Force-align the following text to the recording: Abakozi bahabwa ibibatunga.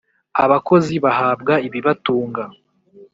Abakozi 0.43 0.93
bahabwa 1.05 1.53
ibibatunga. 1.67 2.43